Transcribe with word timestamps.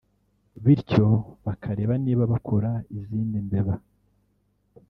bityo 0.63 1.07
bakareba 1.45 1.93
niba 2.03 2.23
bakora 2.33 2.71
izindi 2.97 3.37
mbeba 3.47 3.73